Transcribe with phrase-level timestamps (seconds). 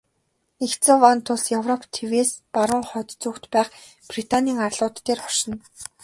[0.59, 3.69] Нэгдсэн вант улс Европ тивээс баруун хойд зүгт байх
[4.11, 5.57] Британийн арлууд дээр оршино.